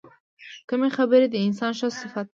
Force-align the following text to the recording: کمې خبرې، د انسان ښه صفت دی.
کمې 0.69 0.89
خبرې، 0.97 1.27
د 1.31 1.35
انسان 1.47 1.71
ښه 1.79 1.87
صفت 1.99 2.25
دی. 2.27 2.29